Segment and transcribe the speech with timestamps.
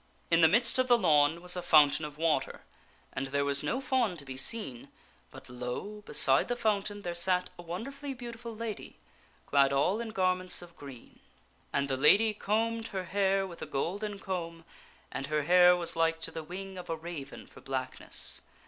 [0.31, 2.61] In the midst of the lawn was a fountain of water,
[3.13, 4.89] and there was no fawn to be seen,
[5.29, 6.01] but, lo!
[6.07, 8.97] beside the fountain there They behold a sa ^ a won derfully beautiful lady,
[9.45, 11.19] clad all in garments of green.
[11.19, 14.65] beautiful lady And the lady combed her hair with a golden comb,
[15.11, 15.51] and m the forest.
[15.51, 17.43] k er ^^ wag j.^ g ^^ w j n g o f a raven
[17.47, 18.41] f or blackness.